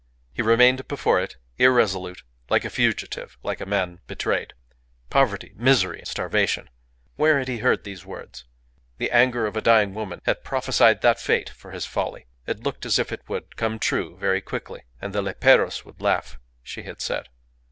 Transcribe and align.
He 0.33 0.41
remained 0.41 0.87
before 0.87 1.21
it, 1.21 1.37
irresolute, 1.59 2.23
like 2.49 2.65
a 2.65 2.71
fugitive, 2.71 3.37
like 3.43 3.61
a 3.61 3.67
man 3.67 3.99
betrayed. 4.07 4.53
Poverty, 5.11 5.53
misery, 5.55 6.01
starvation! 6.05 6.71
Where 7.17 7.37
had 7.37 7.47
he 7.47 7.59
heard 7.59 7.83
these 7.83 8.03
words? 8.03 8.45
The 8.97 9.11
anger 9.11 9.45
of 9.45 9.55
a 9.55 9.61
dying 9.61 9.93
woman 9.93 10.23
had 10.25 10.43
prophesied 10.43 11.03
that 11.03 11.19
fate 11.19 11.51
for 11.51 11.69
his 11.69 11.85
folly. 11.85 12.25
It 12.47 12.63
looked 12.63 12.83
as 12.87 12.97
if 12.97 13.11
it 13.11 13.21
would 13.29 13.55
come 13.57 13.77
true 13.77 14.17
very 14.17 14.41
quickly. 14.41 14.85
And 14.99 15.13
the 15.13 15.21
leperos 15.21 15.85
would 15.85 16.01
laugh 16.01 16.39
she 16.63 16.81
had 16.81 16.99
said. 16.99 17.27